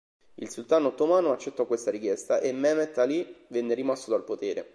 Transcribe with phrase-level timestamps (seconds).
[0.37, 4.67] Il sultano ottomano accettò questa richiesta e Mehmet Ali venne rimosso dal potere.